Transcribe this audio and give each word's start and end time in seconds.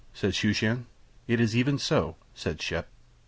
said 0.15 0.33
Shooshan. 0.33 0.85
"It 1.27 1.39
is 1.39 1.55
even 1.55 1.77
so," 1.77 2.15
said 2.33 2.59
Shep. 2.59 2.87